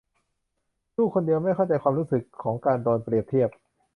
[0.97, 3.49] ลูกคนเดียวไม่เข้าใจความรู้สึกของการโดนเปรียบเทียบ